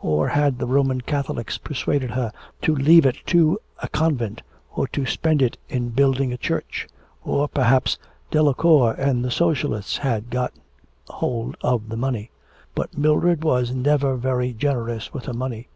[0.00, 4.40] Or had the Roman Catholics persuaded her to leave it to a convent
[4.74, 6.88] or to spend it in building a church?
[7.22, 7.98] Or perhaps,
[8.30, 10.54] Delacour and the Socialists have got
[11.08, 12.30] hold of the money.
[12.74, 15.68] But Mildred was never very generous with her money.